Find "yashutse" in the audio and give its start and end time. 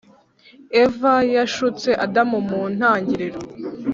1.35-1.89